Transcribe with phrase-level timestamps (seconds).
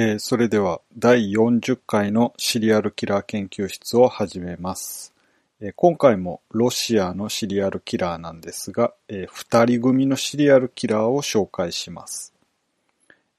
[0.00, 5.12] えーそれでは第40回のシリアルキラー研究室を始めます。
[5.60, 12.32] えー今回もロシアのシリアルキラーなんですが、え2人組のシリアルキラーを紹介します。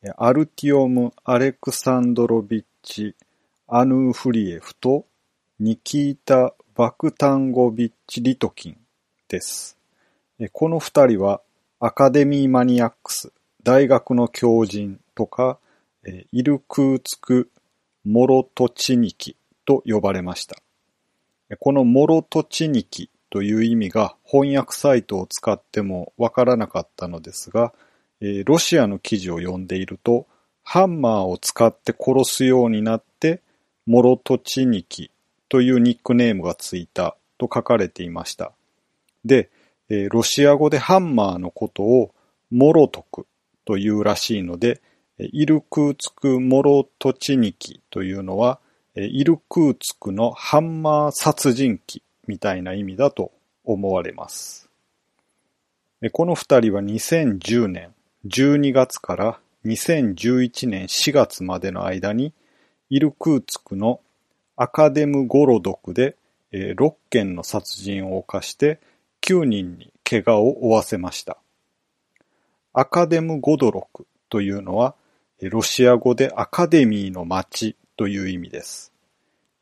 [0.04, 3.16] えアルティオム・アレクサンドロビッチ・
[3.70, 5.06] アヌーフリエフと
[5.62, 8.78] ニキータ・バクタンゴビッチ・リトキン
[9.30, 9.78] です。
[10.42, 11.40] えーこの2人は
[11.80, 13.32] アカデミーマニアックス、
[13.64, 15.58] 大学の狂人とか、
[16.32, 17.52] イルクーツク・
[18.06, 19.36] モロトチニキ
[19.66, 20.58] と呼ばれました。
[21.60, 27.74] このモロトチニキという意味が翻訳サイトを使ってもわからなかったのですが、
[28.46, 30.28] ロシアの記事を読んでいると、
[30.64, 33.42] ハンマーを使って殺すようになって、
[33.86, 35.12] モロトチニキ
[35.48, 38.52] というニックネームがついたと書かれていました。
[39.26, 39.50] で、
[40.12, 42.14] ロシア語でハンマーのことを
[42.52, 43.26] モロトク
[43.66, 44.82] というらしいので、
[45.20, 48.60] イルクーツク・モロトチニキというのは、
[48.96, 53.32] イルクーツクのハンマー殺人鬼みたいな意味だと
[53.66, 54.70] 思われます。
[56.14, 57.94] この二人は2010年
[58.26, 62.34] 12月から2011年4月までの間に
[62.90, 64.00] イルクーツクの
[64.56, 66.16] アカデムゴロドクで
[66.54, 68.80] 6件の殺人を犯して
[69.22, 71.38] 9人に怪我を負わせました。
[72.72, 74.96] アカデムゴドロクというのは
[75.42, 78.92] ロシア語でアカデミーの町という意味です。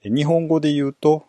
[0.04, 1.26] 日本語で言うと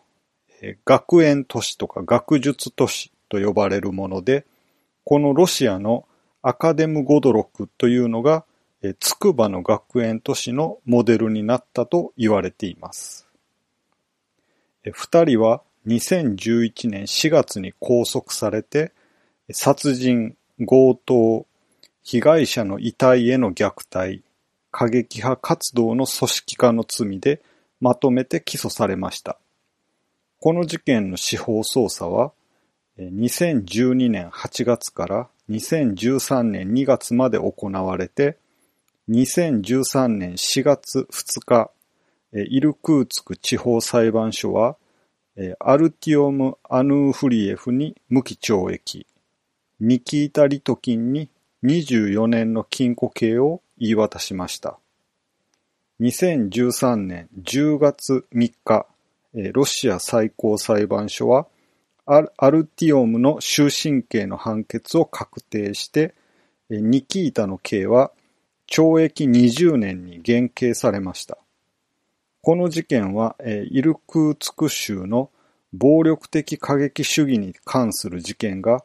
[0.85, 4.45] 学園都市とか学術都市と呼ばれるもので、
[5.03, 6.05] このロシアの
[6.41, 8.45] アカデムゴドロクというのが
[8.81, 13.27] えー筑波の学園都市のモデルになったと言われています。
[14.89, 18.93] 二人は2011年4月に拘束されて、
[19.51, 21.45] 殺人、強盗、
[22.03, 24.23] 被害者の遺体への虐待、
[24.71, 27.41] 過激派活動の組織化の罪で
[27.79, 29.39] まとめて起訴されました。
[30.39, 32.31] この事件の司法捜査は、
[32.97, 38.37] 2012年8月から2013年2月まで行われて、
[39.09, 41.71] 2013年4月2日、
[42.33, 44.77] イルクーツク地方裁判所は、
[45.59, 49.07] アルティオム・アヌーフリエフに無期懲役、
[49.79, 51.29] ニキータ・リトキンに
[51.63, 54.77] 24年の禁錮刑を言い渡しました。
[56.01, 58.85] 2013年10月3日、
[59.53, 61.47] ロシア最高裁判所は、
[62.05, 66.15] アルティオムの終身刑の判決を確定して、
[66.69, 68.11] ニキータの刑は
[68.67, 71.37] 懲役20年に減刑されました。
[72.41, 75.29] この事件は、イルクーツク州の
[75.73, 78.83] 暴力的過激主義に関する事件が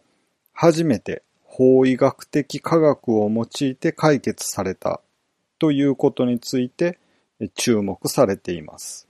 [0.53, 1.24] 初めて
[1.57, 5.01] 法医学的科学を用いて解決された
[5.61, 6.99] ということについて
[7.55, 9.07] 注目されています。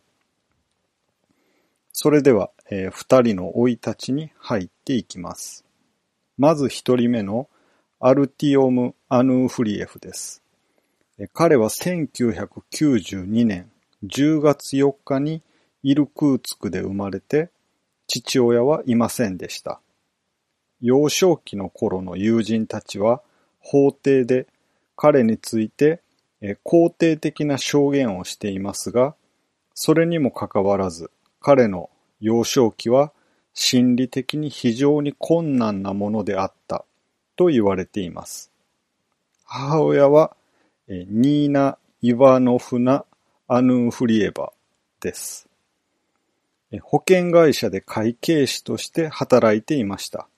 [1.91, 5.65] それでは、えー二人の生い立ちに入っていきます。
[6.37, 7.49] まず一人目の
[7.99, 10.43] アルティオム・アヌーフリエフです。
[11.33, 13.71] 彼は1992年
[14.05, 15.41] 10月4日に
[15.83, 17.49] イルクーツクで生まれて、
[18.07, 19.81] 父親はいませんでした。
[20.87, 23.23] 幼少期の頃の友人たちは
[23.59, 24.47] 法廷で
[24.97, 26.03] 彼について
[26.43, 29.15] 肯定的な証言をしていますが、
[29.73, 31.89] それにもかかわらず彼の
[32.21, 33.13] 幼少期は
[33.55, 36.85] 心理的に非常に困難なものであった
[37.35, 38.51] と言われています。
[39.47, 40.37] 母親は
[40.87, 43.07] ニーナ・イワノフナ・
[43.49, 44.53] アヌーフリエバ
[45.01, 45.49] です。
[46.83, 50.29] 保険会社で会計士として働いていました。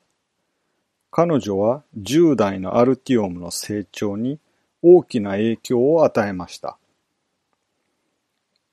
[1.10, 4.38] 彼女は10代のアルティオムの成長に
[4.82, 6.78] 大きな影響を与えました。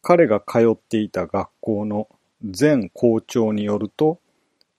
[0.01, 2.09] 彼が通っていた学校の
[2.41, 4.19] 前校長によると、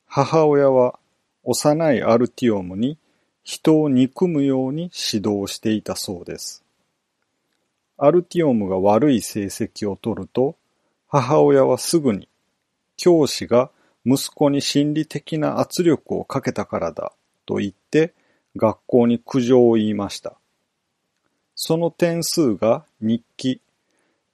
[0.06, 0.98] 母親は
[1.42, 2.98] 幼いアルティオムに
[3.42, 6.62] 人を憎むように指導していたそうです。
[7.96, 10.56] アルティオムが悪い成績を取ると、
[11.08, 12.28] 母親はすぐに、
[12.96, 13.70] 教師が
[14.04, 17.12] 息子に心理的な圧力をかけたからだ
[17.46, 18.14] と言って、
[18.56, 20.36] 学校に苦情を言いました。
[21.54, 23.60] その点数が日記、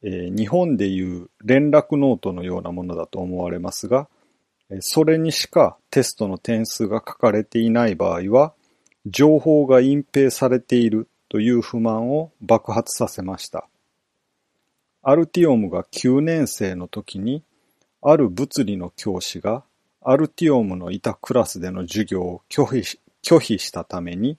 [0.02, 4.08] えー日本でいう連絡ノートのようなものだと思われますが、
[4.80, 8.54] それにしかテストの点数が書かれていない場合は、
[9.06, 13.68] 情報が隠蔽されているという不満を爆発させました。
[15.02, 17.42] アルティオムが9年生の時に、
[18.02, 19.64] ある物理の教師が
[20.02, 24.38] アルティオムのいたクラスでの授業を拒否し拒否したために、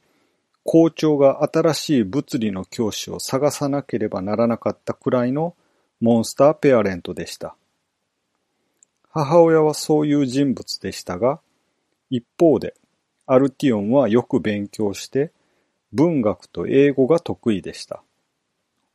[0.63, 5.55] 校長が新しい物理の教師を探さなければならなかったくらいの
[5.99, 7.55] モンスターペアレントでした。
[9.09, 11.39] 母親はそういう人物でしたが、
[12.09, 12.75] 一方で、
[13.25, 15.31] アルティオンはよく勉強して、
[15.93, 18.01] 文学と英語が得意でした。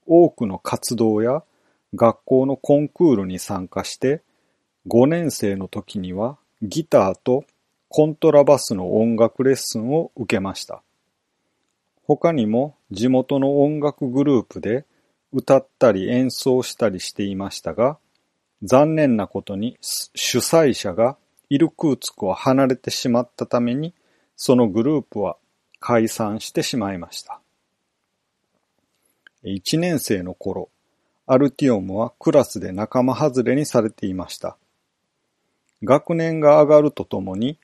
[0.06, 1.42] 多くの活動や
[1.94, 4.22] 学校のコンクールに参加して、
[4.88, 7.44] 5年生の時にはギターと
[7.88, 10.82] コントラバスの音楽レッスンを受けました。
[12.04, 14.84] 他にも地元の音楽グループで
[15.32, 17.98] 歌ったり演奏したりしていましたが、
[18.62, 21.16] 残念なことに主催者が
[21.50, 23.92] イルクーツクを離れてしまったために、
[24.36, 25.36] そのグループは
[25.78, 27.40] 解散してしまいました。
[29.44, 30.70] 1年生の頃、
[31.26, 34.56] アルティオムはクラスで仲間外れにされていました。
[35.86, 37.58] 学年が上がるとともに、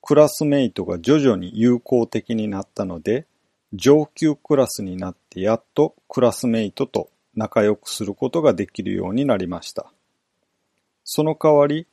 [0.00, 3.26] クラスメイトが徐々に友好的になったので、
[3.72, 9.92] 上級クラスになってやっとクラスメイトと仲良くすることができるようになりました。
[11.04, 11.86] その代わり、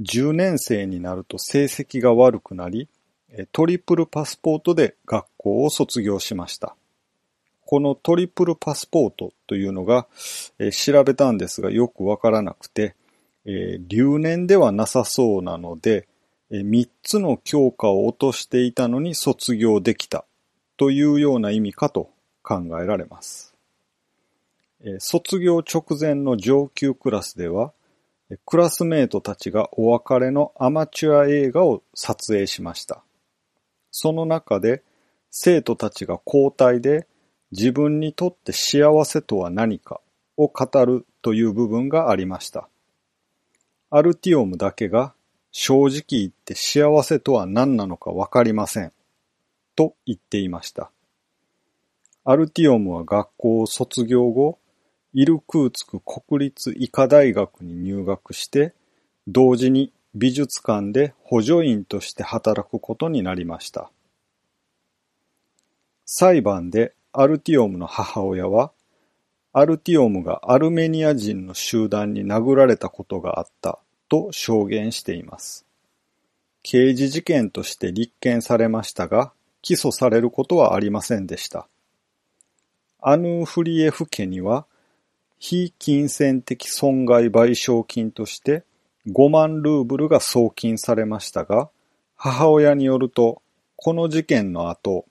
[0.00, 2.88] 10年生になると成績が悪くなり、
[3.52, 6.74] トリプルパスポートで学校を卒業しました。
[7.66, 10.08] このトリプルパスポートというのが、
[10.58, 12.96] え調べたんですがよくわからなくて、
[13.46, 16.08] えー、留年ではなさそうなので、
[16.50, 20.24] えー、3つの教科を落としていたのに卒業できた
[20.76, 22.10] というような意味かと
[22.42, 23.54] 考えられます。
[24.82, 27.72] えー、卒業直前の上級クラスでは、
[28.46, 33.02] クラスメートたちがお別れのアマチュア映画を撮影しました。
[33.90, 34.84] その中で
[35.30, 37.08] 生徒たちが交代で
[37.50, 40.00] 自分にとって幸せとは何か
[40.36, 42.68] を語るという部分がありました。
[43.92, 45.14] アルティオムだけが
[45.50, 48.92] 正直言って幸せとは何なのかわかりません。
[49.74, 50.92] と言っていました。
[52.24, 54.58] アルティオムは学校を卒業後、
[55.12, 58.74] イルクーツク国立医科大学に入学して、
[59.26, 63.90] 同時に美術館で補助員として働くことになりました。
[66.04, 68.70] 裁判でアルティオムの母親は、
[69.52, 75.66] アルティオムがアルメニア人の集団に殴られたことがあったと証言しています。
[76.62, 79.32] 刑事事件として立件されましたが、
[79.62, 81.66] 起訴されることはありませんでした。
[83.00, 84.66] アヌーフリエフ家には、
[85.38, 88.62] 非金銭的損害賠償金として
[89.08, 91.70] 5万ルーブルが送金されましたが、
[92.14, 93.42] 母親によると、
[93.76, 95.06] この事件の後、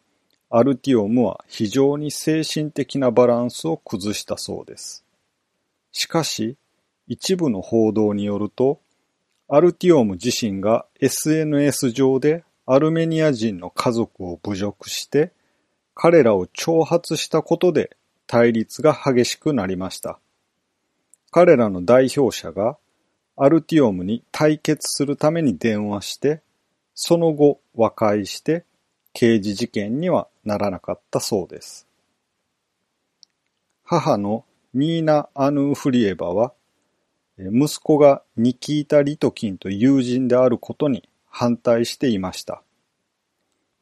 [0.52, 5.06] アルティオムは非常に精神的なバランスを崩したそうです。
[5.92, 6.58] しかし、
[7.08, 8.82] 一部の報道によると、
[9.48, 15.34] アルティオム自身が SNS 上でアルメニア人の家族を侮辱して、
[15.94, 20.20] 彼らを挑発したことで対立が激しくなりました。
[21.30, 22.78] 彼らの代表者が
[23.38, 26.42] アルティオムに対決するために電話して、
[26.96, 28.66] その後和解して
[29.14, 31.88] 刑事事件にはならなかったそうです。
[33.84, 36.54] 母のニーナ・アヌーフリエバは、
[37.38, 42.64] 息子がニキータ・リトキンと友人であることに反対していました。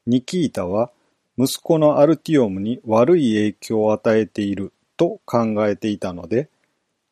[0.06, 0.92] ニキータは
[1.38, 6.50] 息子のアルティオムに悪い影響を与えていると考えていたので、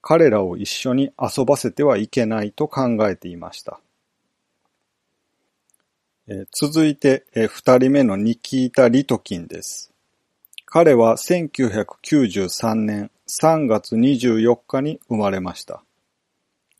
[0.02, 3.80] 彼らを一緒に遊ばせてはいけないと考えていました。
[6.28, 9.94] 続いて、二人目のニキータ・リトキンです。
[10.66, 15.84] 彼は1993年3月24日に生まれました。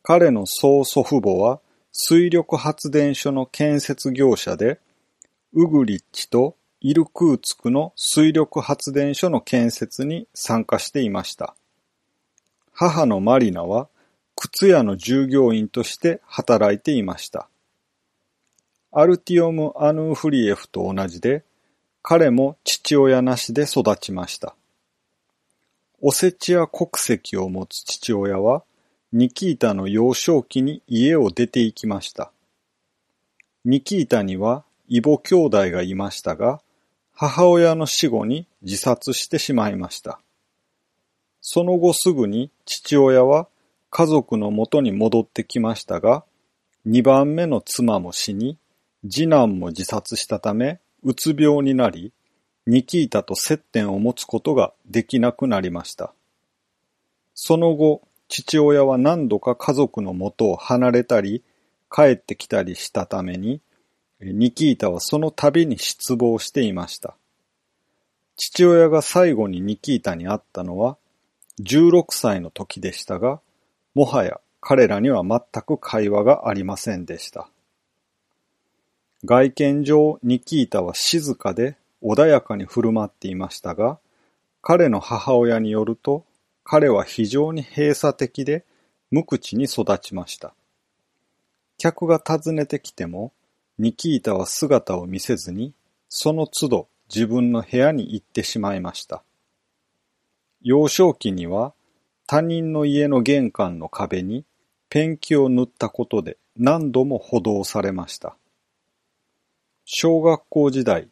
[0.02, 1.60] 彼の曽祖父母は
[1.92, 4.80] 水力発電所の建設業者で、
[5.52, 11.54] ウグリッチとイルクーツクの水力発電所の建設に参加していました。
[12.72, 13.88] 母のマリナは
[14.34, 17.48] 靴屋の従業員として働いていました。
[18.92, 21.44] アルティオム・アヌーフリエフと同じで、
[22.02, 24.54] 彼も父親なしで育ちました。
[26.00, 28.64] オセチア国籍を持つ父親は、
[29.12, 32.32] ニキータの幼少期に家を出て行きました。
[33.64, 36.60] ニキータには異母兄弟がいましたが、
[37.12, 40.20] 母親の死後に自殺してしまいました。
[41.40, 43.48] その後すぐに父親は
[43.90, 46.24] 家族のもとに戻ってきましたが、
[46.84, 48.58] 二番目の妻も死に、
[49.08, 52.12] 次男も自殺したため、うつ病になり、
[52.66, 56.12] ニキータと接点を持つことができなくなりました。
[57.34, 61.44] その後、父親は何度か家族のもとを離れたり、
[61.90, 63.60] 帰ってきたりしたために、
[64.20, 67.16] ニキータはその度に失望していました。
[68.36, 70.98] 父親が最後にニキータに会ったのは
[71.60, 73.40] 16歳の時でしたが、
[73.94, 77.48] もはや彼らには全く会話がありませんでした。
[79.26, 83.98] 外見上ニキータは静かで穏やかに振る舞っていましたが、
[84.62, 86.24] 彼の母親によると、
[86.62, 88.64] 彼は非常に閉鎖的で
[89.10, 90.54] 無口に育ちました。
[91.76, 93.32] 客が訪ねてきても、
[93.80, 95.74] ニキータは姿を見せずに、
[96.08, 99.24] その都度自分の部屋に行ってしまいました。
[100.62, 101.74] 幼少期には
[102.28, 104.44] 他人の家の玄関の壁に
[104.88, 108.36] ペンキを塗ったことで何度も補導されました。
[109.88, 111.08] 小学校時代、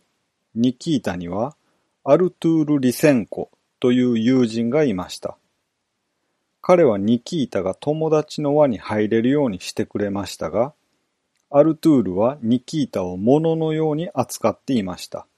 [0.56, 1.56] ニキータには
[2.02, 5.38] アルトゥール・リセンコという友人がいました。
[6.60, 10.74] 彼はニキータが友達の輪に入れるようにしてくれましたが、
[11.50, 15.28] アルトゥールはニキータを物のように扱っていました。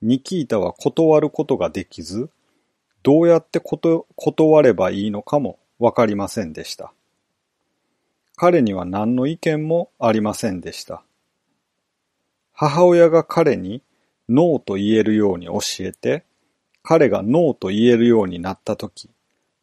[0.00, 2.30] ニキータは断ることができず、
[3.02, 6.94] どうやって断ればいいのかもわかりませんでした。
[8.34, 11.02] 彼には何の意見もありませんでした。
[12.54, 13.82] 母親が彼に
[14.28, 16.24] ノーと言えるように教えて、
[16.82, 19.10] 彼がノーと言えるようになったとき、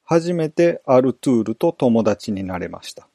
[0.03, 3.07] 初めてアルトゥールと友達になれました。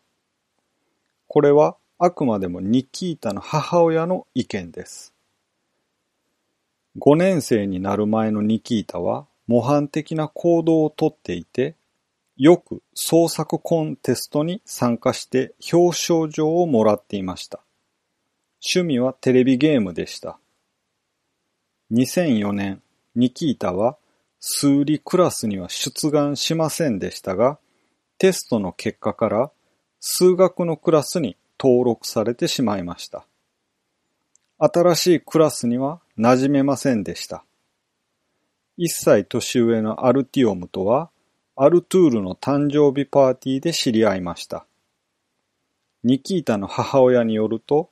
[1.28, 5.12] これはあくまでもニキータの母親の意見です。
[6.98, 11.74] 5年生になる前のニキータは模範的な行動をとっていて、
[12.38, 17.65] よく創作コンテストに参加して表彰状をもらっていました。
[18.68, 20.38] 趣味はテレビゲームでした。
[21.92, 22.82] 2004年、
[23.14, 23.96] ニキータは
[24.40, 27.58] 数理クラスには出願しませんでしたが、
[28.18, 29.50] テストの結果から
[30.00, 33.26] 数学のクラスに登録されてしまいました。
[34.58, 37.44] 新しいクラスには馴染めませんでした。
[38.76, 41.10] 一歳年上のアルティオムとは、
[41.56, 44.66] アルトゥールの誕生日パーティーで知り合いました。
[46.04, 47.90] ニキータの母親によると、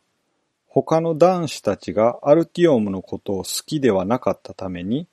[0.75, 5.07] 他の男子たちがアルティオムのことを好きではなかったために、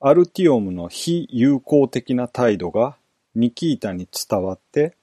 [0.00, 2.96] アルティオムの非友好的な態度が
[3.34, 4.96] ニキータに伝わって、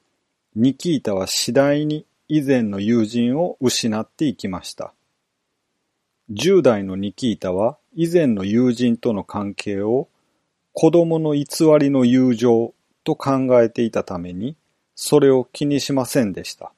[0.55, 4.91] ニキータは次第に以前の友人を失っていきました。
[6.31, 10.07] 10代のニキータは以前の友人との関係を
[10.73, 11.45] 子供の偽
[11.79, 14.55] りの友情と考えていたために
[14.95, 16.73] それを気にしませんでした。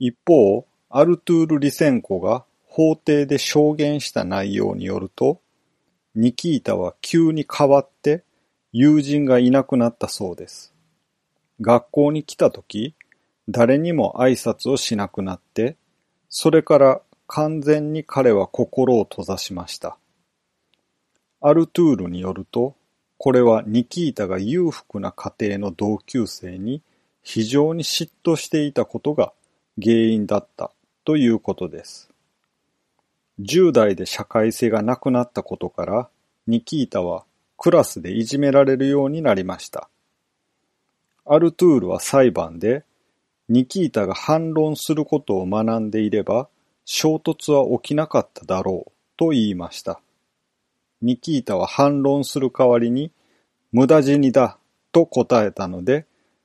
[0.00, 5.42] 一方、アルトゥール・リセンコが法廷で証言した内容によると、
[6.14, 8.24] ニキータは急に変わって
[8.72, 10.72] 友人がいなくなったそうです。
[11.60, 12.94] 学校に来た時、
[13.50, 15.76] 誰にも挨拶をしなくなって、
[16.30, 19.98] それから完全に彼は心を閉ざしました。
[21.42, 22.74] アルトゥールによると、
[23.18, 26.82] これはニキータが裕福な家庭の同級生に
[27.22, 29.34] 非常に嫉妬していたことが
[29.80, 30.72] 原因だった
[31.08, 32.10] ということです。
[33.40, 36.10] 10代で社会性がなくなったことから、
[36.46, 37.24] ニキータは
[37.56, 39.88] クラスでいじめられるようになりました。
[41.24, 42.84] アルトゥールは裁判で、
[43.48, 46.50] ニキータが反論することを学んでいれば、
[46.84, 50.02] 衝突は起きなかっただろうと言いました。
[51.00, 53.12] ニキータは反論する代わりに
[53.72, 54.58] 無駄死にだ
[54.92, 56.04] と答えたので、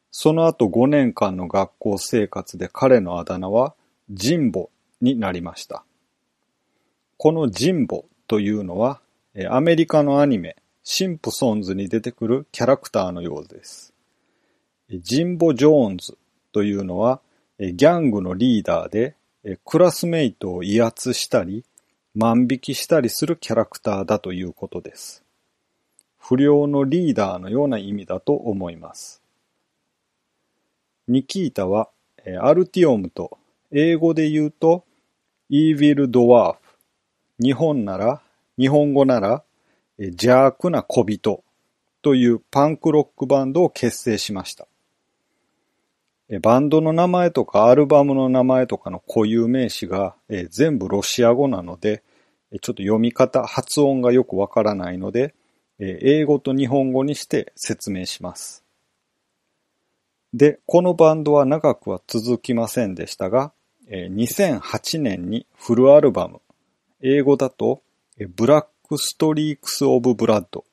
[0.10, 3.76] その後5年間の学校生活で彼のあだ名は
[4.14, 4.70] ジンボ
[5.02, 5.84] になりました。
[7.18, 9.02] このジンボというのは
[9.50, 13.94] アメリカのアニメシンプソンズに出てくるキャラクターのようです。
[14.90, 16.18] ジンボ・ジョーンズ
[16.52, 17.22] というのは
[17.58, 19.16] ギャングのリーダーで
[19.66, 21.66] クラスメイトを威圧したり、
[22.16, 25.24] 万引きしたりするキャラクターだということです。
[26.20, 29.22] 不良のリーダーのような意味だと思います。
[31.08, 31.90] ニキータは、
[32.42, 33.38] アルティオムと
[33.76, 34.86] 英語で言うと、
[35.50, 36.78] イーヴィル・ドワーフ。
[37.40, 38.22] 日本なら、
[38.58, 39.44] 日本語なら、
[39.98, 41.44] 邪悪な小人
[42.04, 44.68] というパンクロックバンドを結成しました。
[46.42, 50.16] バンドの名前とかアルバムの名前とかの固有名詞が、
[50.50, 52.04] 全部ロシア語なので、
[52.62, 55.34] ちょっと読み方、発音がよくわからないので、
[55.80, 58.64] 英語と日本語にして説明します。
[60.32, 63.52] で、このバンドは長くは続きませんでしたが、
[63.90, 66.42] 2008年にフルアルバム、
[67.02, 67.82] 英語だと、
[68.36, 70.66] ブラックストリークス・オブ・ブラッド、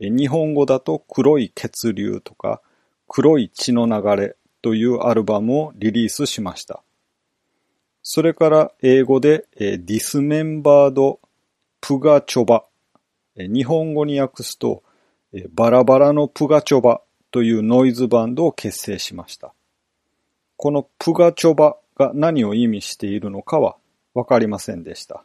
[0.00, 2.60] 日本語だと黒い血流とか
[3.06, 6.82] 黒い血の流れというアルバムをリリースしました。
[8.02, 11.20] それから英語で、ディスメンバード
[11.80, 12.64] プガチョバ、
[13.36, 14.82] 日本語に訳すと、
[15.50, 19.52] バラバラのプガチョバというノイズバンドを結成しました。
[20.56, 23.76] このプガチョバが何を意味しているのかは
[24.14, 25.24] わかりませんでした。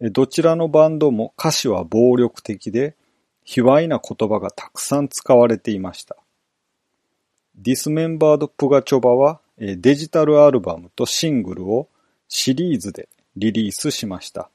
[0.00, 2.94] どちらのバンドも歌詞は暴力的で、
[3.44, 6.16] 卑猥な言葉がたくさん使われていました。
[7.56, 11.88] ディスメンバード・プガチョバはデジタルアルバムとシングルを
[12.28, 14.48] シリーズでリリースしました。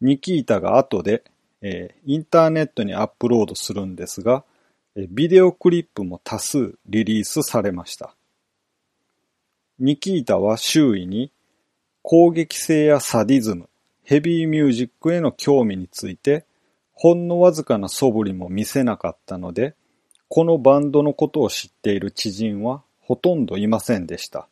[0.00, 1.24] ニキータが後で、
[1.62, 4.44] え、インターネットにアップロードするんですが、
[5.08, 8.14] ビデオクリップも多数リリースされました。
[9.80, 11.32] ニキータは周囲に
[12.02, 13.70] 攻撃性やサディズム、
[14.04, 16.44] ヘビーミュージックへの興味について
[16.92, 19.74] ほんのわずかな素振りも見せなかったので、
[20.28, 24.48] このバンドのことを知っている知人はほとんどいませんでした。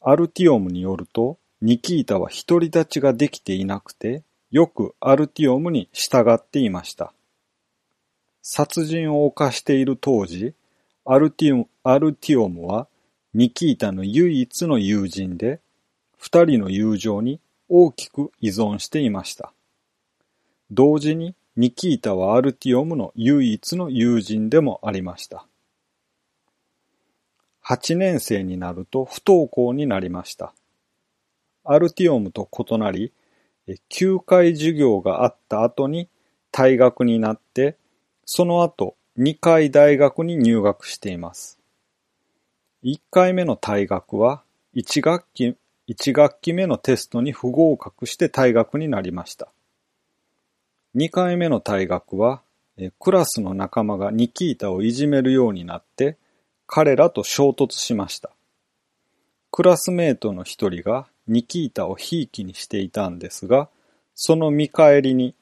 [0.00, 7.12] アルティオムによると、ニキータは独り立ちができていなくて、よくアルティオムに従っていました。
[8.40, 10.54] 殺人を犯している当時、
[11.04, 12.86] アルティオアルティオムは
[13.36, 15.60] ニキータの唯一の友人で、
[16.16, 17.38] 二人の友情に
[17.68, 19.52] 大きく依存していました。
[20.70, 25.44] 同時にニキータはアルティオムの唯一の友人でもありました。
[27.62, 30.54] 8年生になると不登校になりました。
[31.62, 33.12] アルティオムと異なり、
[33.90, 36.08] 9回授業があった後に
[36.52, 37.76] 退学になって、
[38.24, 41.56] その後2回大学に入学しています。
[42.84, 44.42] 1回目の退学は
[44.76, 45.56] 1学期、
[45.88, 49.48] 1学期目のテストに不合格して退学になりました。
[50.94, 52.42] 2回目の退学は、
[53.00, 56.18] クラスの仲間がニキータをいじめるようになって、
[56.66, 58.30] 彼らと衝突しました。
[59.50, 63.70] クラスメートの一人がニキータをひいきにしていたんですが、
[64.14, 65.34] その見返りに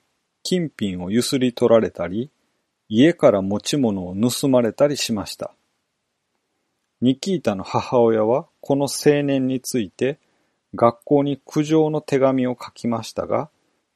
[0.45, 2.31] 金品をゆすり取られたり、
[2.89, 5.53] 家から持ち物を盗まれたりしました。
[7.01, 10.19] ニキータの母親はこの青年について
[10.75, 13.51] 学校に苦情の手紙を書きましたが、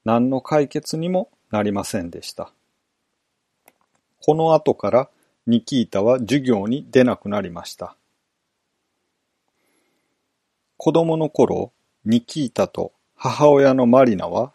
[0.04, 2.52] 何の解決にもなりませんでした。
[4.20, 5.08] この後から
[5.46, 7.96] ニキータは授業に出なくなりました。
[10.76, 11.72] 子供の頃、
[12.04, 14.52] ニキータと母親のマリナは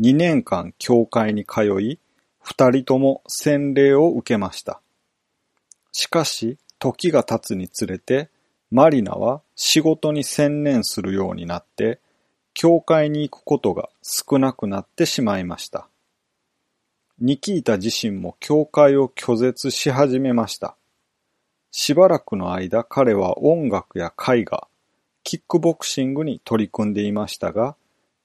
[0.00, 1.98] 2年間教会に通い、
[2.40, 4.80] 二人とも洗礼を受けました。
[5.92, 8.28] しかし、時が経つにつれて、
[8.70, 12.00] マリナは仕事に専念するようになって、
[12.54, 15.88] 教会に行くことが少なくなってしまいました。
[17.20, 20.76] ニキータ自身も教会を拒絶し始めました。
[21.70, 24.68] しばらくの間彼は音楽や絵画、
[25.22, 27.76] キックボクシングに取り組んでいましたが、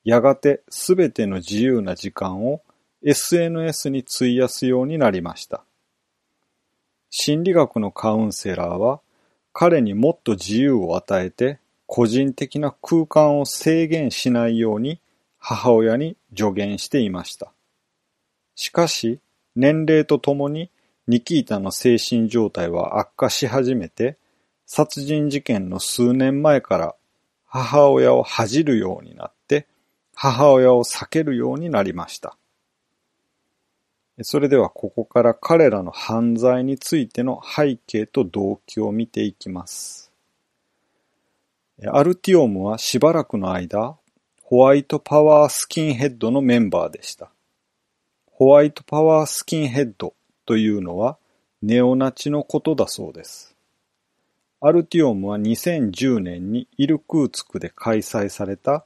[0.03, 2.61] やがてすべての自由な時間を
[3.03, 5.63] SNS に費やすようになりました。
[7.09, 9.01] 心理学のカウンセラーは、
[9.51, 15.01] 彼にもっと自由を与えて、個人的な空間を制限しないように
[15.39, 17.51] 母親に助言していました。
[18.55, 19.19] しかし、
[19.55, 20.69] 年齢とともに
[21.07, 24.17] ニキータの精神状態は悪化し始めて、
[24.67, 26.95] 殺人事件の数年前から
[27.45, 29.65] 母親を恥じるようになって、
[30.13, 32.37] 母親を避けるようになりました。
[34.23, 40.11] それではここから彼らの犯罪についての背景と動機を見ていきます。
[41.87, 43.95] アルティオムはしばらくの間、
[44.43, 47.29] ホワイトパワースキンヘッドのメンバーでした。
[48.25, 50.13] ホワイトパワースキンヘッド
[50.45, 51.17] というのは
[51.61, 53.55] ネオナチのことだそうです。
[54.61, 58.83] アルティオムは2010年にイルクーツクで開催された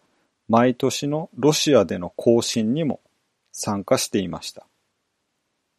[0.48, 3.00] 毎年のロシアでの行進にも
[3.52, 4.68] 参加していました。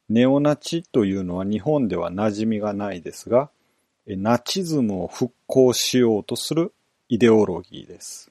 [0.08, 3.50] ネオナチというのは日本では馴染みがないですが、
[4.06, 6.74] ナチズムを復興しようとする
[7.08, 8.30] イデオロギーです。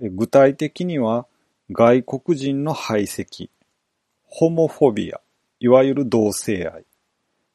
[0.00, 1.26] 具体的には
[1.70, 3.48] 外国人の排斥、
[4.24, 5.20] ホモフォビア、
[5.60, 6.84] いわゆる同性愛、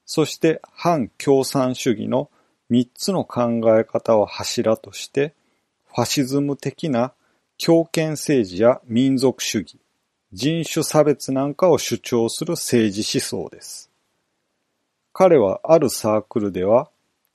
[0.05, 2.29] そして反共産主義の
[2.69, 5.33] 三つの考え方を柱として、
[5.87, 7.13] ファシズム的な
[7.57, 9.79] 強権政治や民族主義、
[10.33, 13.89] 人種差別なんかを主張する政治思想です。
[15.13, 16.89] 彼はあるサークルでは、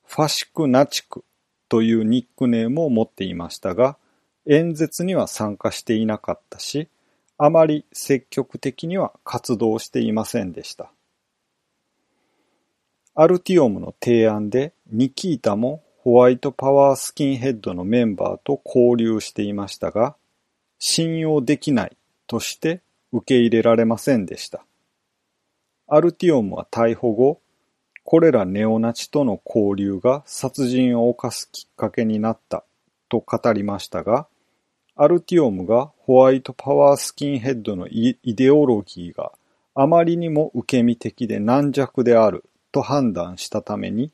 [0.07, 1.25] ファシクナチク
[1.71, 3.97] というニックネームを持っていましたが、
[4.47, 6.89] 演説には参加していなかったし、
[7.39, 10.93] あまり積極的には活動していませんでした。
[13.15, 20.15] アルティオムの提案でニキータもホワイトパワースキンヘッドのメンバーと交流していましたが、
[20.79, 21.97] 信用できない
[22.33, 22.81] として
[23.13, 24.65] 受け入れられませんでした。
[25.87, 27.43] アルティオムは逮捕後、
[28.05, 32.65] これらネオナチとの交流が殺人を犯すきっかけになった
[33.11, 34.29] と語りましたが、
[34.97, 39.33] アルティオムがホワイトパワースキンヘッドのイデオロギーが
[39.75, 44.11] あまりにも受け身的で軟弱であると判断したために、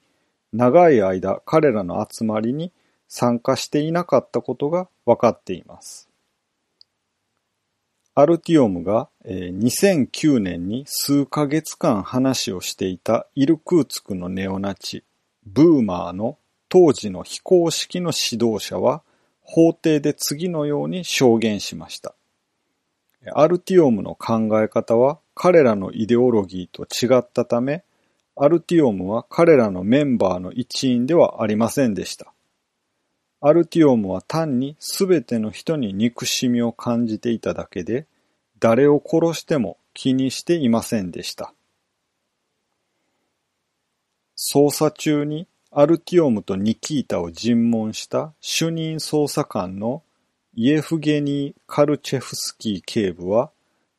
[0.53, 2.73] 長い間彼らの集まりに
[3.07, 6.08] 参加していなかったことが分かっています。
[8.21, 15.05] アルティオムが2009年に数ヶ月間話をしていたイルクーツクのネオナチ、
[15.47, 16.37] ブーマーの
[16.69, 19.05] 当時の非公式の指導者は
[19.41, 22.17] 法廷で次のように証言しました。
[23.35, 27.85] アルティオムの考え方は彼らのイデオロギーと違ったため、
[28.35, 32.33] アルティオムは彼らのメンバーの一員ではありませんでした。
[33.41, 38.07] アルティオムは単に全ての人に憎しみを感じていただけで、
[38.59, 41.55] 誰を殺しても気にしていませんでした。
[44.37, 50.03] 捜査中にアルティオムとニキータを尋問した主任捜査官の
[50.55, 53.51] イエフゲニー・カルチェフスキー警部は、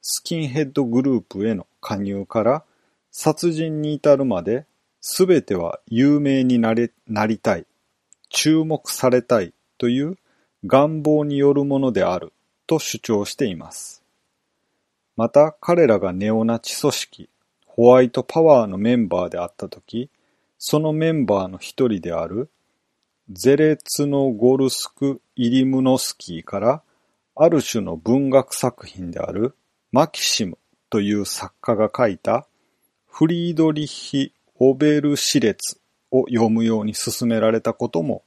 [0.02, 2.64] スキンヘッドグループへの加入から
[3.12, 4.66] 殺人に至るまで、
[5.00, 7.66] すべては有名になれなりたい
[8.30, 10.18] 注目されたいという
[10.66, 12.34] 願望によるものである
[12.68, 14.04] と主張しています。
[15.18, 17.30] また彼らがネオナチ組織
[17.66, 20.10] ホワイトパワーのメンバーであったとき、
[20.58, 22.50] そのメンバーの一人である
[23.32, 26.82] ゼレツノゴルスク・イリムノスキーから
[27.36, 29.56] ある種の文学作品である
[29.92, 30.58] マキシム
[30.90, 32.48] という作家が書いた
[33.08, 35.79] フリードリッヒ・オベルシレツ
[36.12, 38.24] を読むように進められたことも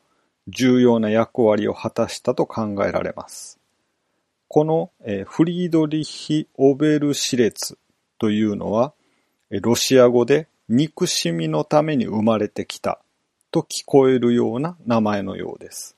[0.48, 3.58] 重要な役割を果たしたと考えられます。
[4.48, 4.90] この、
[5.26, 7.78] フリードリヒ・オベルシレツ
[8.18, 8.92] というのは、
[9.50, 13.00] ロシア語で憎しみのために生まれてきた
[13.50, 15.96] と聞こえるような名前のようです。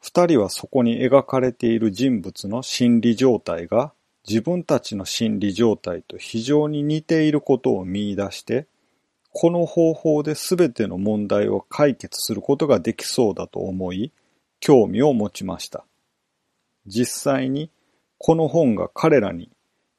[0.00, 3.92] 二人はそこに描かれている人物の心理状態が
[4.26, 8.66] 自分たちの心理状態と非常に似ていることを見出して、
[9.40, 14.10] この方法で全ての問題を解決することができそうだと思い、
[14.58, 15.84] 興味を持ちました。
[16.88, 17.70] 実際に、
[18.18, 19.48] この本が彼らに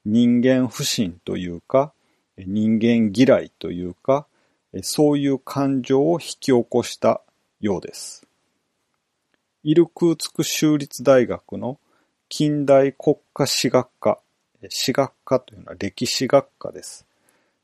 [0.04, 1.94] 人間不信というか、
[2.38, 4.28] 人間嫌いというか、
[4.82, 7.22] そういう感情を引き起こした
[7.62, 8.28] ようです。
[9.64, 11.80] イルクーツク州立大学の
[12.28, 14.20] 近代国家史学科、
[14.68, 17.06] 史学科というのは歴史学科です。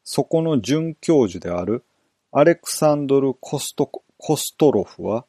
[0.05, 1.83] そこの准教授である
[2.31, 5.25] アレクサンドル・コストコストロフは、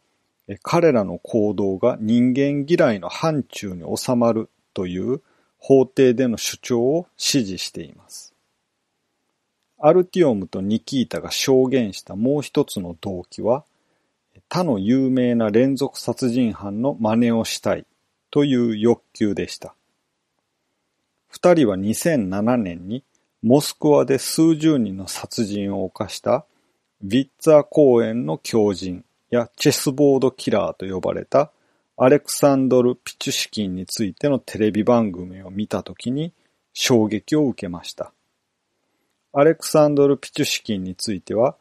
[0.62, 5.22] 彼らの行動が人間嫌いの範疇に収まるという
[5.58, 8.34] 法廷での主張を支持しています。
[9.78, 13.64] アルティオムとニキータが証言したもう一つの動機は、
[14.50, 17.86] 他の有名な連続殺人犯の真似をしたい
[18.30, 19.74] という欲求でした。
[21.28, 23.02] 二人は2007年に
[23.48, 26.44] モスクワで数十人の殺人を犯した
[27.04, 31.52] ヴィッツァ公園の狂人やチェスボードキラーと呼ばれた
[31.96, 36.32] アレクサンドル・ピチュシキンについてのテレビ番組を見たときに
[36.72, 38.10] 衝撃を受けました。
[39.32, 41.54] アレクサンドル・ピチュシキンについては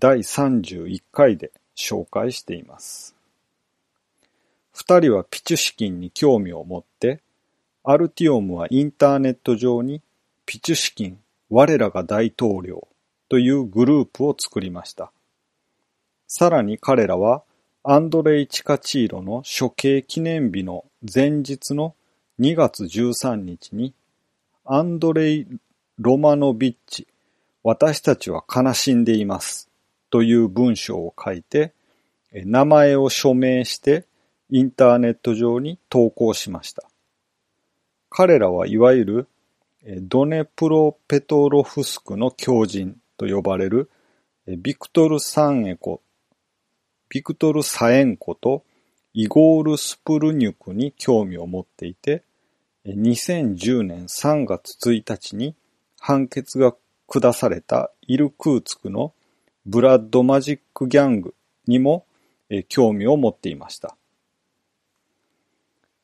[0.00, 3.14] 第31回で紹介しています。
[4.72, 7.20] 二人はピチュシキンに興味を持って、
[7.84, 10.02] アルティオムはインターネット上に
[10.44, 11.18] ピチュシキン、
[11.50, 12.88] 我らが大統領
[13.28, 15.12] というグループを作りました。
[16.26, 17.42] さらに彼らは
[17.84, 21.94] アンドレイ・チカチーロの処刑記念日の前日の
[22.40, 23.94] 2月13日に
[24.64, 25.46] アンドレイ・
[25.98, 27.06] ロマノビッチ、
[27.62, 29.68] 私たちは悲しんでいます
[30.10, 31.72] という文章を書いて
[32.32, 34.06] 名前を署名して
[34.50, 36.82] インターネット上に投稿しました。
[38.10, 39.28] 彼らはいわゆる
[39.84, 43.90] ドネプロペトロフスクの狂人と呼ばれる
[44.46, 46.00] ビクトル・サンエコ、
[47.08, 48.64] ビクトル・サエンコと
[49.12, 52.22] イゴール・スプルニュクに興味を持っていて、
[52.86, 55.56] 2010年3月1日に
[55.98, 56.74] 判決が
[57.08, 59.12] 下されたイルクーツクの
[59.66, 61.34] ブラッドマジックギャング
[61.66, 62.06] にも
[62.68, 63.96] 興味を持っていました。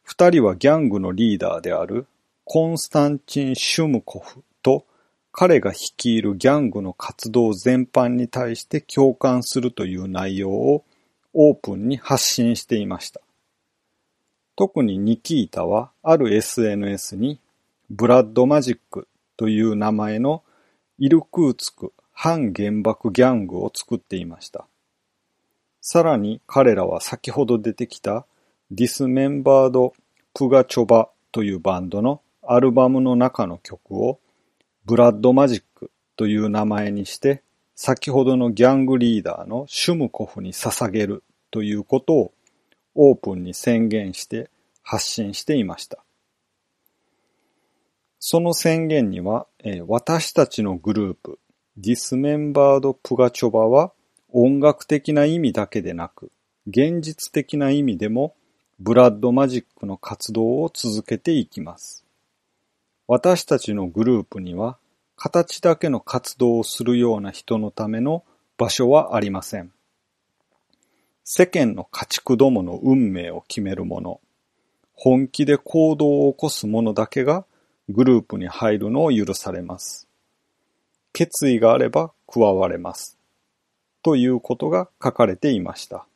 [0.02, 2.06] 二人はギャングのリーダーである
[2.50, 4.86] コンスタンチン・シュムコフと
[5.32, 10.82] 彼が率いるギャングの活動全般に対して共感するという内容を
[11.34, 13.20] オープンに発信していました。
[14.56, 17.38] 特にニキータはある SNS に
[17.90, 20.42] ブラッドマジックという名前の
[20.98, 24.66] イルクーツク反原爆ギャングを作っていました。
[25.82, 28.24] さらに彼らは先ほど出てきた
[28.70, 29.92] ディスメンバード・
[30.32, 34.20] プガチョバというバンドのアルバムの中の曲を
[34.86, 37.42] ブラッドマジックという名前にして
[37.74, 42.32] 先ほどのギャングリーダーのシュムコフに捧げるということを
[42.94, 44.48] オープンに宣言して
[44.82, 46.02] 発信していました。
[48.18, 51.38] その宣言には、え、私たちのグループ、
[51.76, 53.92] ディスメンバード・プガチョバは
[54.32, 56.32] 音楽的な意味だけでなく、
[56.66, 58.34] 現実的な意味でも
[58.80, 62.07] ブラッドマジックの活動を続けていきます。
[63.10, 64.76] 私たちのグループには
[65.16, 68.22] 形だけの活動をするような人のための
[68.58, 69.72] 場所はありません。
[71.24, 74.20] 世間の家畜どもの運命を決める者、
[74.92, 77.46] 本気で行動を起こす者だけが
[77.88, 80.06] グループに入るのを許されます。
[81.14, 83.16] 決意があれば加われます。
[84.02, 86.06] ということが書かれていました。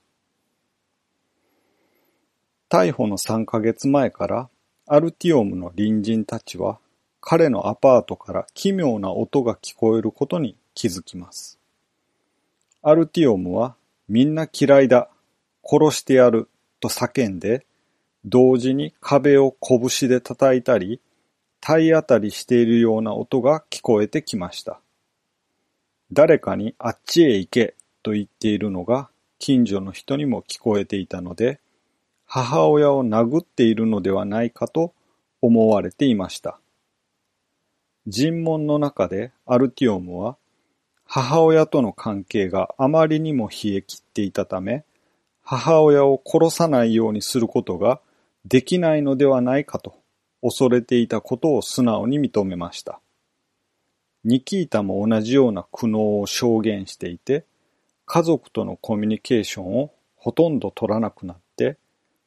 [2.69, 4.51] 逮捕の3ヶ月前から
[4.87, 6.79] アルティオムの隣人たちは
[7.25, 11.59] 彼のアパートから奇妙な音が聞こえることに気づきます。
[12.83, 13.77] アルティオムは
[14.09, 15.09] みんな嫌いだ、
[15.65, 16.49] 殺してやる
[16.81, 17.65] と叫んで
[18.25, 21.01] 同時に壁を拳で叩いたり
[21.61, 24.81] 体当たりしているような音が聞こえてきました。
[26.13, 29.09] 誰かにあっちへ行けと言っているのが
[29.39, 31.61] 近所の人にも聞こえていたので、
[32.27, 34.93] 母親を殴っているのではないかと
[35.41, 36.59] 思われていました。
[38.07, 40.37] 尋問の中でアルティオムは、
[41.05, 44.85] 母親との関係があまりにも冷え切っていたため、
[45.43, 48.01] 母親を殺さないようにすることが
[48.45, 49.95] できないのではないかと
[50.41, 53.01] 恐れていたことを素直に認めました。
[54.25, 57.45] ニキータも同じような苦悩を証言していて、
[58.07, 61.77] 家族とのコミュニケーションをほとんど取らなくなって、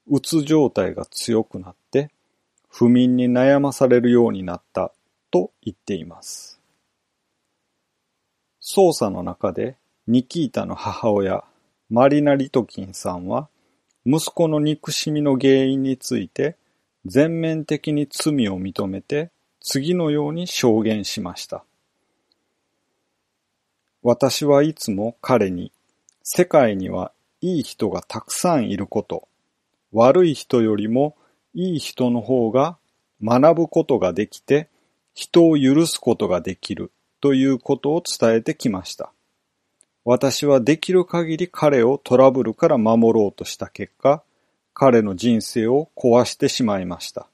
[0.10, 2.12] うつ状態が強くなって、
[2.70, 4.92] 不眠に悩まされるようになった
[5.32, 6.60] と言っています。
[8.62, 11.44] 捜査の中でニキータの母親、
[11.90, 13.50] マリナ・リトキンさんは、
[14.06, 16.56] 息子の憎しみの原因について
[17.06, 21.64] 全面的に罪を認めて次のように証言しました。
[24.04, 25.72] 私はいつも彼に
[26.22, 27.12] 世界には
[27.42, 29.28] いい人がたくさんいること、
[29.92, 31.16] 悪い人よりも
[31.56, 32.78] いい人の方が
[33.24, 34.70] 学ぶことができて
[35.15, 39.12] 人を許すことができるということを伝えてきました。
[40.04, 44.21] 私はできる限り彼をトラブルから守ろうとした結果、
[44.73, 47.28] 彼の人生を壊してしまいました。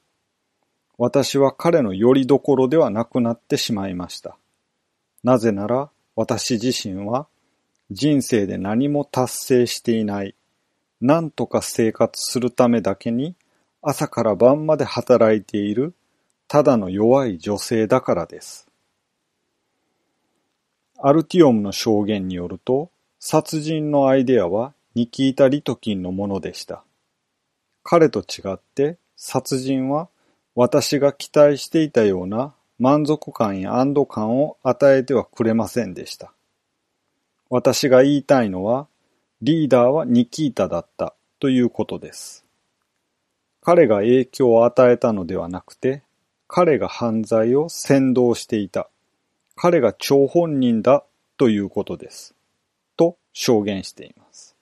[0.97, 4.37] 私は彼の拠り所ではなくなってしまいました。
[5.23, 7.27] なぜなら私自身は
[7.89, 10.35] 人生で何も達成していない、
[11.01, 13.35] 何とか生活するためだけに
[13.81, 15.95] 朝から晩まで働いている
[16.51, 18.67] ただの弱い女性だからです。
[20.99, 26.83] アルティオムの証言によると、殺人のアイデアはニキータ・リトキンのものでした。
[27.83, 30.09] 彼と違って殺人は
[30.53, 36.33] 私が期待していたような満足感や安堵感を与えてはくれませんでした。
[37.49, 38.87] 私が言いたいのは、
[39.41, 42.43] リーダーはニキータだったということです。
[43.61, 46.03] 彼が影響を与えたのではなくて、
[46.53, 48.89] 彼が犯罪を先導していた。
[49.55, 51.05] 彼が張本人だ
[51.37, 52.35] ということです。
[52.97, 54.57] と証言しています。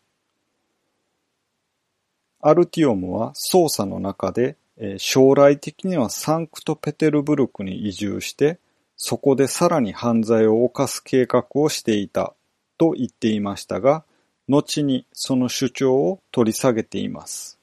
[2.42, 4.56] アルティオムは捜査の中で、
[5.00, 8.60] 将来的にはサンクトペテルブルクに移住して、
[8.96, 12.36] そこでさらに犯罪を犯す計画をしていた
[12.78, 14.04] と言っていましたが、
[14.48, 17.58] 後にその主張を取り下げています。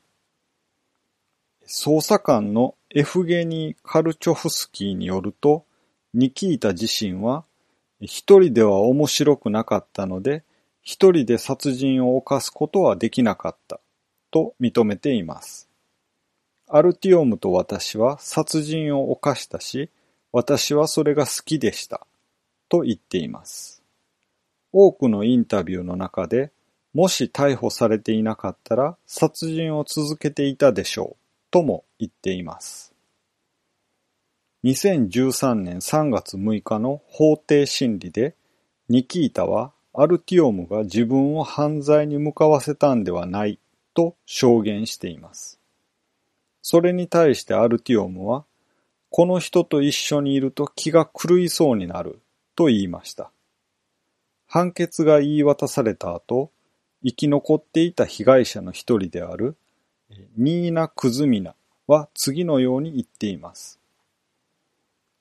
[1.69, 5.67] 捜査官のエフゲニー・カルチョフスキーによると、
[6.15, 7.45] ニキータ自身は、
[8.01, 10.45] 一人では面白くなかったので、
[10.81, 13.81] 一人で殺人を犯すことはできなかった。
[14.31, 15.69] と認めています。
[16.69, 19.91] アルティオムと私は殺人を犯したし、
[20.33, 22.07] 私はそれが好きでした。
[22.71, 23.83] と言っています。
[24.73, 26.51] 多くのインタビューの中で、
[26.95, 31.26] もし逮捕されていなかったら殺人を続けていたでしょう。
[31.51, 32.95] とも言っています。
[34.65, 38.35] 2013年3月6日の法廷審理で、
[38.89, 43.59] ニキータはアルティオムが自分を犯罪に向かわせたんではない
[43.95, 45.59] と証言しています。
[46.63, 48.45] それに対してアルティオムは、
[49.11, 52.21] この人と一緒にいると気が狂いそうになる
[52.57, 53.31] と言いました。
[54.49, 56.51] 判決が言い渡された後、
[57.05, 59.57] 生き残っていた被害者の一人である
[60.37, 61.55] ニーナ・クズミナ
[61.87, 63.81] は次のように言っています。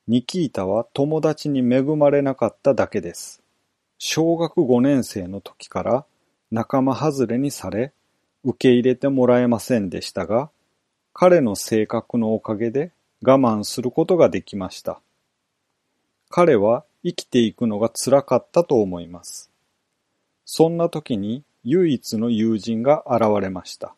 [0.06, 3.42] ニキータは友達に恵まれなかっただけです。
[3.98, 6.04] 小学5年生の時から
[6.52, 7.92] 仲間外れにされ、
[8.44, 10.50] 受け入れてもらえませんでしたが、
[11.12, 15.00] 彼の性格のおかげで我慢することができました。
[16.28, 19.50] 彼は生きていくのが辛かったと思います。
[20.44, 23.96] そんな時に唯一の友人が現れました。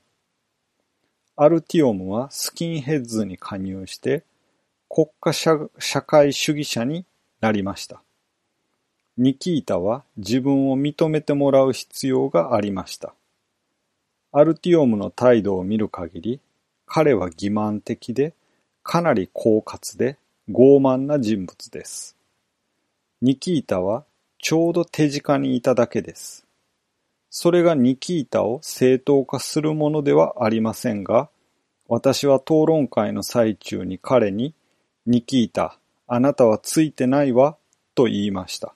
[1.40, 4.24] アルティオムはスキンヘッズに加入して
[4.88, 7.04] 国家社会主義者に
[7.40, 8.02] なりました。
[9.16, 13.14] ニキータは自分を認めてもらう必要がありました。
[14.32, 16.40] アルティオムの態度を見る限り、
[16.86, 18.34] 彼は欺瞞的で、
[18.82, 20.18] かなり狡猾で
[20.50, 22.16] 傲慢な人物です。
[23.22, 24.04] ニキータは
[24.40, 26.47] ちょうど手近にいただけです。
[27.30, 31.28] それがニキータを正当化するものではありませんが、
[31.88, 34.54] 私は討論会の最中に彼に、
[35.06, 37.56] ニキータ、あなたはついてないわ、
[37.94, 38.74] と言いました。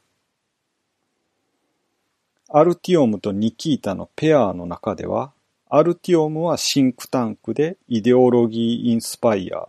[2.48, 5.32] アルティオムとニキータのペアの中では、
[5.70, 9.66] アルティオムはシンクタンクでイデオロギーインスパイア、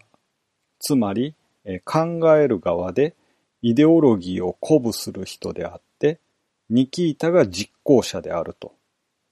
[0.79, 1.33] つまり
[1.85, 3.15] 考える側で
[3.61, 5.92] イデオロギーを鼓舞する人であって、
[6.69, 8.73] ニキータが実行者であると、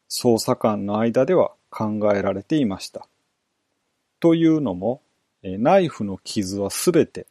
[0.09, 3.07] 捜査官の間では考えられていました。
[4.19, 5.01] というのも、
[5.43, 7.25] ナイフの傷はすべて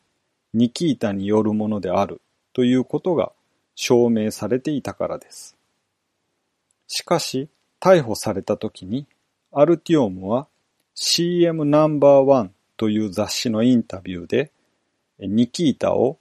[0.53, 2.21] ニキータによるものである
[2.53, 3.33] ということが
[3.77, 5.57] 証明されていたからです。
[6.89, 7.49] しかし、
[7.81, 9.07] 逮捕された時に
[9.53, 10.49] アルティオムは
[10.95, 14.51] CM ナンバーワンという雑誌のインタビューで、
[15.21, 16.19] ニキータを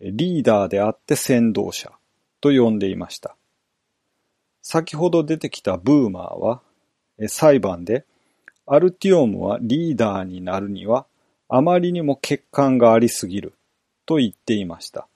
[0.00, 1.92] リーダーであって先導者
[2.40, 3.36] と呼んでいました。
[4.62, 6.60] 先ほど出てきたブーマーは、
[7.28, 8.04] 裁判で
[8.66, 11.06] アルティオムはリーダーになるには
[11.48, 13.54] あまりにも欠陥がありすぎる
[14.04, 15.08] と言っていました。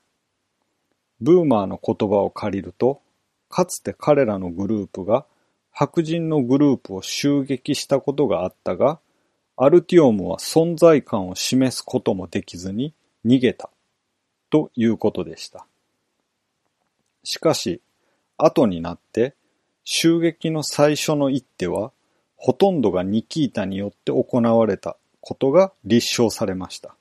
[1.20, 3.02] ブーマーの言葉を借りると、
[3.48, 5.26] かつて彼らのグループが
[5.70, 8.98] 白人のグループを襲撃したことがあったが、
[9.56, 12.94] アルティオムは存在感を示すこともできずに
[13.26, 13.70] 逃げた
[14.50, 15.66] ということでした。
[17.24, 17.80] しかし、
[18.36, 19.34] 後になって
[19.84, 21.92] 襲撃の最初の一手は
[22.36, 26.96] ほとんどがニキータによって行われたことが立証されました。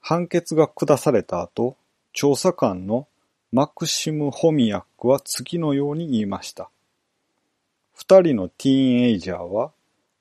[0.00, 1.76] 判決が下された後、
[2.12, 3.06] 調査官の
[3.52, 6.70] マクシム・ホミヤックは次のように言いました。
[7.94, 9.72] 二人のティーンエイジャーは、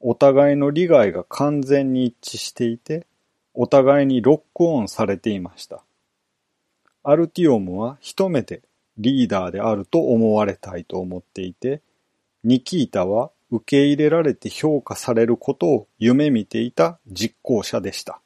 [0.01, 3.08] お互いの利害が完全に一致していて、
[3.54, 5.82] お互いにロックオンされていました。
[7.04, 8.62] アルティオムは一目で
[9.02, 11.82] リーダーであると思われたいと思っていて、
[12.44, 18.22] ニキータは受け入れられて評価されることを夢見ていた実行者でした。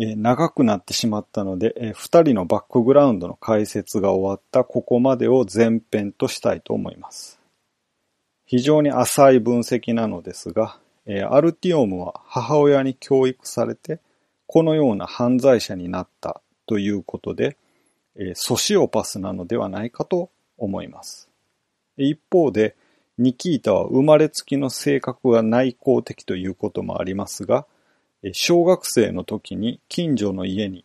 [0.00, 7.40] え長くなってしまったので、え二人のバックグラウンドの解説が終わったここまでを前編としたいと思います。
[8.46, 13.98] 非常に浅い分析なのですが、えアルティオムは母親に教育されて、
[14.46, 17.56] このような犯罪者になったということで、
[18.18, 21.28] えソシオパスなのではないかと思います。
[21.96, 22.76] 一方で、
[23.16, 27.66] ニキータは生まれつきの性格が内向的ということもありますが、
[28.32, 30.84] 小学生の時に近所の家に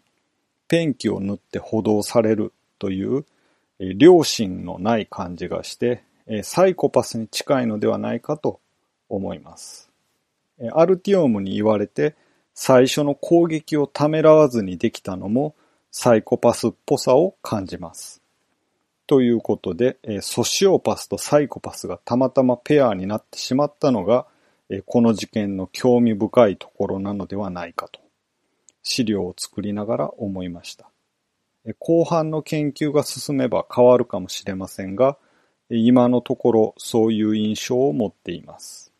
[0.67, 3.25] ペンキを塗って補導されるという
[3.79, 6.03] 良心のない感じがして
[6.43, 8.59] サイコパスに近いのではないかと
[9.09, 9.89] 思います。
[10.73, 12.15] アルティオムに言われて
[12.53, 15.55] 最初の攻撃をためらわずにできたのも
[15.95, 18.23] サイコパスっぽさを感じます。
[19.05, 24.25] ということで、ソシオパスとサイコパスがたまたまペアになってしまったのが
[24.87, 27.99] この事件の興味深いところなのではないかと
[28.81, 30.89] 資料を作りながら思いました。
[31.77, 35.19] 後半の研究が進めば変わるかもしれませんが、
[35.69, 38.91] 今のところそういう印象を持っています。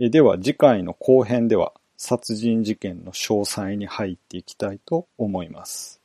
[0.00, 1.72] では次回の後編では
[2.06, 6.02] 殺人事件の詳細に入っていきたいと思います。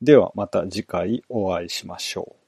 [0.00, 2.45] ではまた次回お会いしましょう。